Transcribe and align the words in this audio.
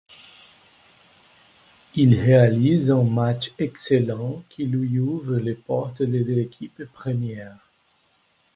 Il 1.93 2.19
réalise 2.19 2.89
un 2.89 3.03
match 3.03 3.51
excellent 3.59 4.41
qui 4.49 4.63
lui 4.63 4.97
ouvre 4.99 5.35
les 5.37 5.53
portes 5.53 6.01
de 6.01 6.17
l'équipe 6.23 6.85
première. 6.85 7.69